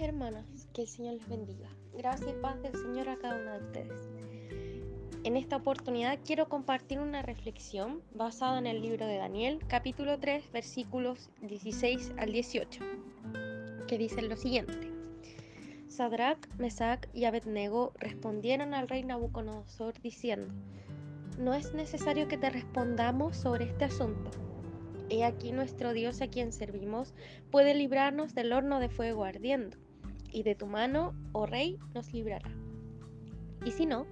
[0.00, 0.46] hermanas.
[0.72, 1.68] Que el Señor les bendiga.
[1.92, 4.10] Gracias y paz del Señor a cada una de ustedes.
[5.24, 10.50] En esta oportunidad quiero compartir una reflexión basada en el libro de Daniel, capítulo 3,
[10.50, 12.80] versículos 16 al 18,
[13.86, 14.90] que dicen lo siguiente.
[15.88, 20.52] Sadrach, Mesach y Abednego respondieron al rey Nabucodonosor diciendo,
[21.38, 24.30] No es necesario que te respondamos sobre este asunto
[25.12, 27.12] He aquí nuestro Dios a quien servimos
[27.50, 29.76] puede librarnos del horno de fuego ardiendo,
[30.32, 32.50] y de tu mano, oh rey, nos librará.
[33.64, 34.06] Y si no,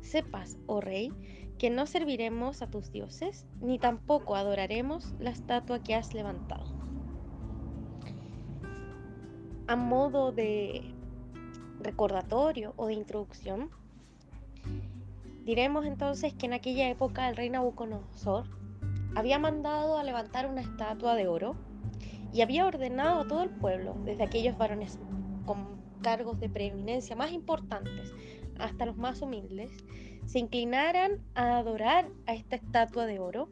[0.00, 1.12] sepas, oh rey,
[1.58, 6.64] que no serviremos a tus dioses, ni tampoco adoraremos la estatua que has levantado.
[9.66, 10.82] A modo de
[11.80, 13.70] recordatorio o de introducción,
[15.44, 18.44] diremos entonces que en aquella época el rey Nabucodonosor
[19.14, 21.54] había mandado a levantar una estatua de oro
[22.32, 24.98] y había ordenado a todo el pueblo, desde aquellos varones
[25.44, 28.12] con cargos de preeminencia más importantes
[28.58, 29.70] hasta los más humildes,
[30.26, 33.48] se inclinaran a adorar a esta estatua de oro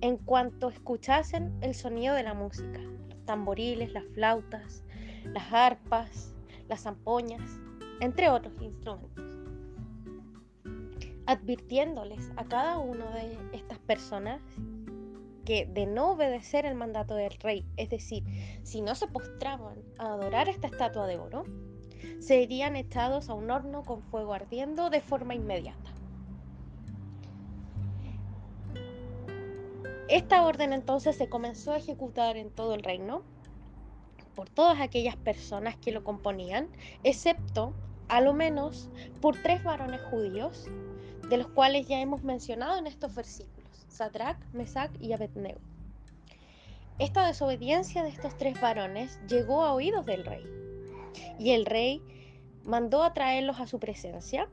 [0.00, 4.84] en cuanto escuchasen el sonido de la música, los tamboriles, las flautas,
[5.24, 6.34] las arpas,
[6.68, 7.58] las zampoñas,
[8.00, 9.24] entre otros instrumentos.
[11.26, 14.40] Advirtiéndoles a cada uno de estas personas
[15.46, 18.24] que de no obedecer el mandato del rey, es decir,
[18.62, 21.44] si no se postraban a adorar esta estatua de oro,
[22.18, 25.94] serían echados a un horno con fuego ardiendo de forma inmediata.
[30.08, 33.22] Esta orden entonces se comenzó a ejecutar en todo el reino
[34.34, 36.68] por todas aquellas personas que lo componían,
[37.02, 37.74] excepto
[38.08, 38.88] a lo menos
[39.20, 40.66] por tres varones judíos
[41.28, 43.55] de los cuales ya hemos mencionado en estos versículos,
[43.96, 45.60] Sadrach, Mesach y Abednego.
[46.98, 50.44] Esta desobediencia de estos tres varones llegó a oídos del rey,
[51.38, 52.02] y el rey
[52.64, 54.48] mandó a traerlos a su presencia,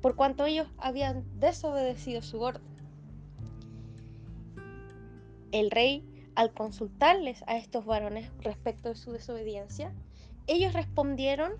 [0.00, 2.62] por cuanto ellos habían desobedecido su orden.
[5.50, 9.92] El rey, al consultarles a estos varones respecto de su desobediencia,
[10.46, 11.52] ellos respondieron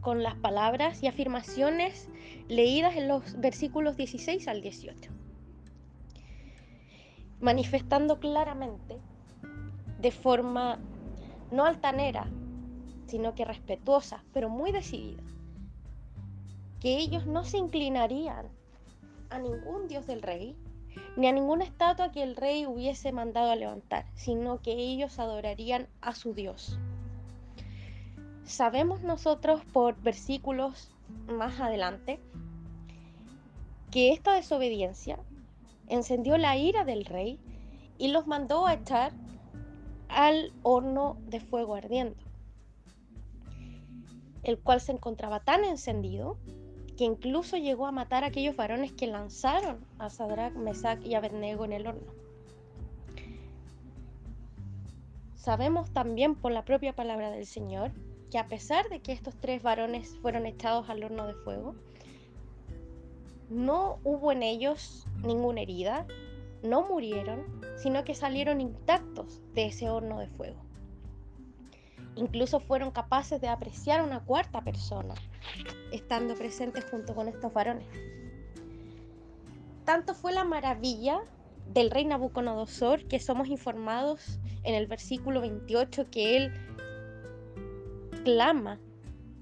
[0.00, 2.08] con las palabras y afirmaciones
[2.48, 5.10] leídas en los versículos 16 al 18,
[7.40, 8.98] manifestando claramente
[10.00, 10.78] de forma
[11.50, 12.26] no altanera,
[13.06, 15.22] sino que respetuosa, pero muy decidida,
[16.80, 18.46] que ellos no se inclinarían
[19.30, 20.56] a ningún dios del rey,
[21.16, 25.88] ni a ninguna estatua que el rey hubiese mandado a levantar, sino que ellos adorarían
[26.00, 26.78] a su Dios.
[28.44, 30.90] Sabemos nosotros por versículos
[31.26, 32.20] más adelante
[33.90, 35.18] que esta desobediencia
[35.88, 37.38] encendió la ira del rey
[37.98, 39.12] y los mandó a echar
[40.08, 42.16] al horno de fuego ardiendo,
[44.42, 46.36] el cual se encontraba tan encendido
[46.96, 51.64] que incluso llegó a matar a aquellos varones que lanzaron a Sadrach, Mesach y Abednego
[51.64, 52.12] en el horno.
[55.34, 57.92] Sabemos también por la propia palabra del Señor
[58.30, 61.76] que a pesar de que estos tres varones fueron echados al horno de fuego,
[63.48, 66.06] no hubo en ellos ninguna herida,
[66.62, 67.44] no murieron,
[67.76, 70.60] sino que salieron intactos de ese horno de fuego.
[72.16, 75.14] Incluso fueron capaces de apreciar a una cuarta persona,
[75.92, 77.86] estando presentes junto con estos varones.
[79.84, 81.20] Tanto fue la maravilla
[81.72, 86.52] del rey Nabucodonosor que somos informados en el versículo 28 que él
[88.24, 88.80] clama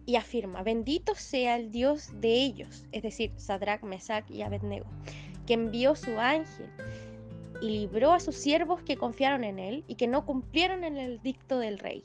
[0.06, 4.86] y afirma, bendito sea el Dios de ellos, es decir, Sadrach, Mesach y Abednego,
[5.46, 6.70] que envió su ángel
[7.60, 11.22] y libró a sus siervos que confiaron en él y que no cumplieron en el
[11.22, 12.04] dicto del rey,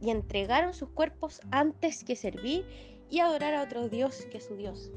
[0.00, 2.64] y entregaron sus cuerpos antes que servir
[3.10, 4.90] y adorar a otro Dios que su Dios.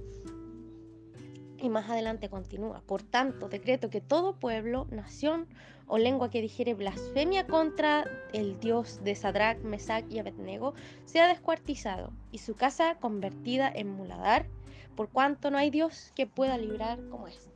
[1.60, 2.82] Y más adelante continúa.
[2.86, 5.48] Por tanto, decreto que todo pueblo, nación
[5.88, 10.74] o lengua que dijere blasfemia contra el Dios de Sadrach, Mesach y Abednego
[11.06, 14.48] sea descuartizado y su casa convertida en muladar,
[14.96, 17.50] por cuanto no hay Dios que pueda librar como este.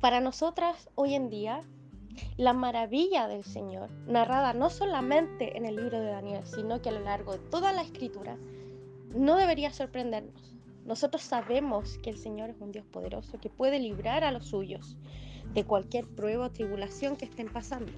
[0.00, 1.60] Para nosotras hoy en día,
[2.36, 6.92] la maravilla del Señor, narrada no solamente en el libro de Daniel, sino que a
[6.92, 8.36] lo largo de toda la escritura,
[9.14, 10.56] no debería sorprendernos.
[10.84, 14.96] Nosotros sabemos que el Señor es un Dios poderoso que puede librar a los suyos
[15.54, 17.92] de cualquier prueba o tribulación que estén pasando.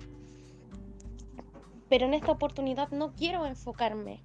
[1.89, 4.23] Pero en esta oportunidad no quiero enfocarme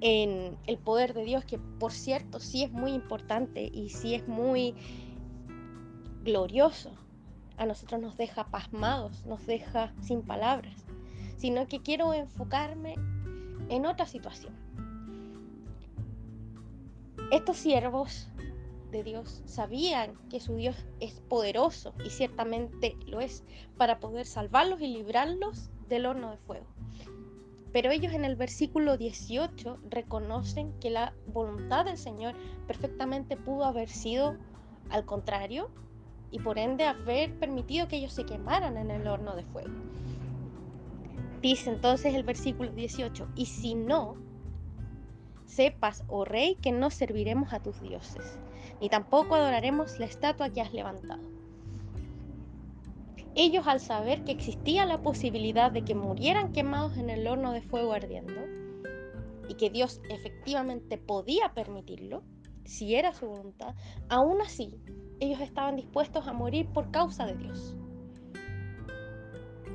[0.00, 4.26] en el poder de Dios, que por cierto sí es muy importante y sí es
[4.28, 4.74] muy
[6.22, 6.90] glorioso.
[7.58, 10.84] a nosotros nos deja pasmados, nos deja sin palabras,
[11.38, 12.96] sino que quiero enfocarme
[13.70, 14.65] en otra situación.
[17.32, 18.28] Estos siervos
[18.92, 23.42] de Dios sabían que su Dios es poderoso y ciertamente lo es
[23.76, 26.66] para poder salvarlos y librarlos del horno de fuego.
[27.72, 32.36] Pero ellos en el versículo 18 reconocen que la voluntad del Señor
[32.68, 34.36] perfectamente pudo haber sido
[34.88, 35.68] al contrario
[36.30, 39.74] y por ende haber permitido que ellos se quemaran en el horno de fuego.
[41.42, 44.16] Dice entonces el versículo 18, y si no,
[45.46, 48.38] sepas, oh rey, que no serviremos a tus dioses,
[48.80, 51.22] ni tampoco adoraremos la estatua que has levantado.
[53.34, 57.62] Ellos al saber que existía la posibilidad de que murieran quemados en el horno de
[57.62, 58.40] fuego ardiendo,
[59.48, 62.24] y que Dios efectivamente podía permitirlo,
[62.64, 63.74] si era su voluntad,
[64.08, 64.80] aún así
[65.20, 67.76] ellos estaban dispuestos a morir por causa de Dios.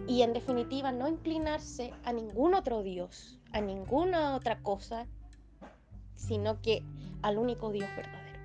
[0.08, 5.08] Y en definitiva no inclinarse a ningún otro Dios, a ninguna otra cosa,
[6.32, 6.82] sino que
[7.22, 8.40] al único Dios verdadero.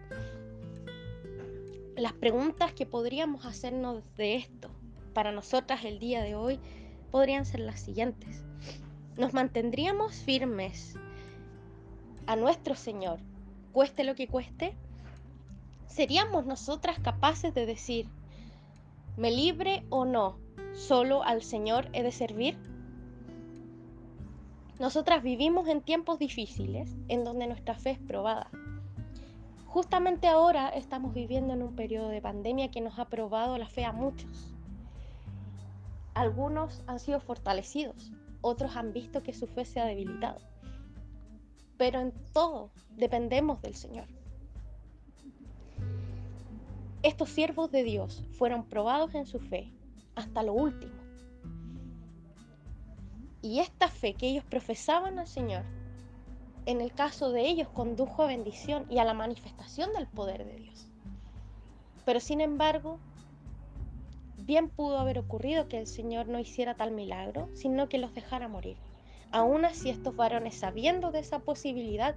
[1.96, 4.70] Las preguntas que podríamos hacernos de esto
[5.14, 6.58] para nosotras el día de hoy
[7.12, 8.42] podrían ser las siguientes.
[9.16, 10.98] ¿Nos mantendríamos firmes
[12.26, 13.20] a nuestro Señor,
[13.70, 14.74] cueste lo que cueste?
[15.86, 18.08] ¿Seríamos nosotras capaces de decir,
[19.16, 20.40] me libre o no,
[20.74, 22.58] solo al Señor he de servir?
[24.78, 28.50] Nosotras vivimos en tiempos difíciles en donde nuestra fe es probada.
[29.64, 33.86] Justamente ahora estamos viviendo en un periodo de pandemia que nos ha probado la fe
[33.86, 34.54] a muchos.
[36.12, 38.12] Algunos han sido fortalecidos,
[38.42, 40.40] otros han visto que su fe se ha debilitado.
[41.78, 44.08] Pero en todo dependemos del Señor.
[47.02, 49.72] Estos siervos de Dios fueron probados en su fe
[50.14, 50.95] hasta lo último.
[53.46, 55.62] Y esta fe que ellos profesaban al Señor,
[56.66, 60.56] en el caso de ellos, condujo a bendición y a la manifestación del poder de
[60.56, 60.88] Dios.
[62.04, 62.98] Pero sin embargo,
[64.46, 68.46] Bien pudo haber ocurrido que el Señor no hiciera tal milagro, sino que los dejara
[68.46, 68.76] morir.
[69.32, 72.14] Aún así, estos varones, sabiendo de esa posibilidad,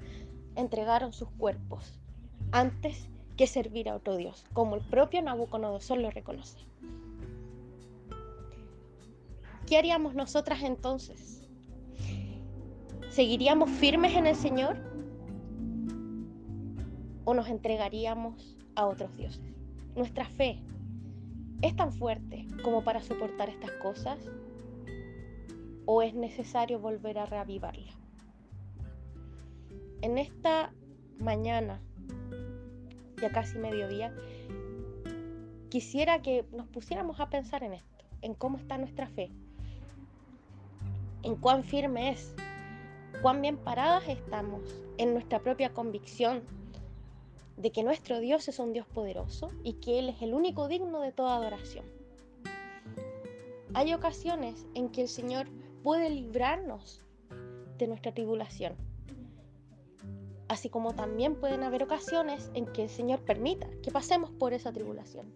[0.56, 2.00] entregaron sus cuerpos
[2.52, 6.60] antes que servir a otro Dios, como el propio Nabucodonosor lo reconoce.
[9.70, 11.48] ¿Qué haríamos nosotras entonces?
[13.12, 14.78] ¿Seguiríamos firmes en el Señor?
[17.24, 19.54] ¿O nos entregaríamos a otros dioses?
[19.96, 20.64] Nuestra fe
[21.62, 24.18] ¿Es tan fuerte como para soportar estas cosas?
[25.86, 27.92] ¿O es necesario volver a reavivarla?
[30.02, 30.74] En esta
[31.20, 31.82] mañana,
[33.22, 34.16] ya casi mediodía,
[35.70, 39.30] quisiera que nos pusiéramos a pensar en esto, en cómo está nuestra fe,
[41.24, 42.34] en cuán firme es,
[43.22, 44.62] cuán bien paradas estamos
[44.98, 46.44] en nuestra propia convicción
[47.58, 51.02] de que nuestro Dios es un Dios poderoso y que Él es el único digno
[51.02, 51.86] de toda adoración.
[53.74, 55.48] Hay ocasiones en que el Señor
[55.84, 57.02] puede librarnos
[57.78, 58.76] de nuestra tribulación,
[60.48, 64.72] así como también pueden haber ocasiones en que el Señor permita que pasemos por esa
[64.72, 65.32] tribulación.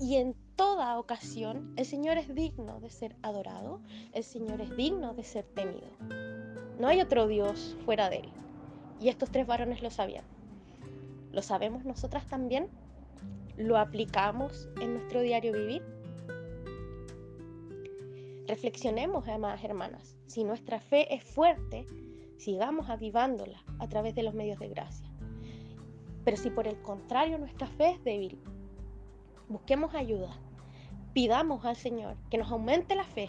[0.00, 3.80] Y en toda ocasión el Señor es digno de ser adorado,
[4.12, 5.86] el Señor es digno de ser temido.
[6.80, 8.28] No hay otro Dios fuera de Él.
[9.00, 10.24] Y estos tres varones lo sabían.
[11.30, 12.68] ¿Lo sabemos nosotras también?
[13.56, 15.82] ¿Lo aplicamos en nuestro diario vivir?
[18.48, 21.86] Reflexionemos además, hermanas, si nuestra fe es fuerte,
[22.36, 25.08] sigamos avivándola a través de los medios de gracia.
[26.24, 28.40] Pero si por el contrario nuestra fe es débil,
[29.48, 30.36] busquemos ayuda.
[31.18, 33.28] Pidamos al Señor que nos aumente la fe.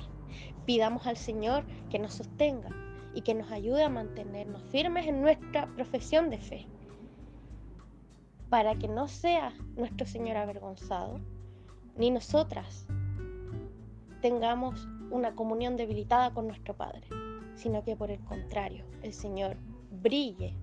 [0.67, 2.69] Pidamos al Señor que nos sostenga
[3.15, 6.67] y que nos ayude a mantenernos firmes en nuestra profesión de fe
[8.47, 11.19] para que no sea nuestro Señor avergonzado,
[11.97, 12.85] ni nosotras
[14.21, 17.07] tengamos una comunión debilitada con nuestro Padre,
[17.55, 19.57] sino que por el contrario, el Señor
[19.89, 20.53] brille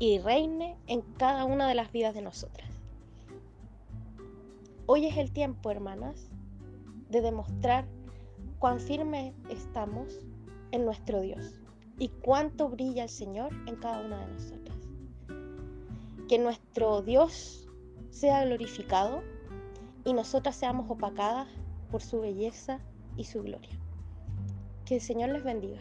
[0.00, 2.77] y reine en cada una de las vidas de nosotras.
[4.90, 6.30] Hoy es el tiempo, hermanas,
[7.10, 7.84] de demostrar
[8.58, 10.26] cuán firme estamos
[10.72, 11.60] en nuestro Dios
[11.98, 14.78] y cuánto brilla el Señor en cada una de nosotras
[16.26, 17.68] que nuestro Dios
[18.08, 19.20] sea glorificado
[20.06, 21.48] y nosotras seamos opacadas
[21.90, 22.80] por su belleza
[23.18, 23.78] y su gloria.
[24.86, 25.80] Que el Señor les bendiga.